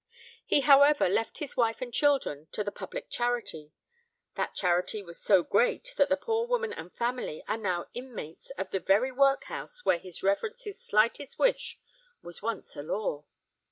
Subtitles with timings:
[0.47, 3.71] He, however, left his wife and children to the public charity.
[4.33, 8.71] That charity was so great, that the poor woman and family are now inmates of
[8.71, 11.77] the very workhouse where his reverence's slightest wish
[12.23, 13.25] was once a law.